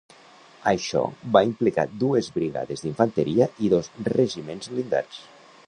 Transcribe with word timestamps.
Això 0.69 1.01
va 1.35 1.43
implicar 1.49 1.85
dues 2.03 2.29
brigades 2.39 2.83
d'infanteria 2.85 3.49
i 3.67 3.73
dos 3.75 3.91
regiments 4.09 4.73
blindats. 4.75 5.25